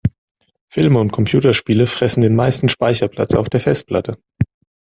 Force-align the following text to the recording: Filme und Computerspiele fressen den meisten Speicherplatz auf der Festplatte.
Filme 0.67 0.97
und 0.99 1.11
Computerspiele 1.11 1.85
fressen 1.85 2.21
den 2.21 2.35
meisten 2.35 2.69
Speicherplatz 2.69 3.35
auf 3.35 3.49
der 3.49 3.59
Festplatte. 3.59 4.17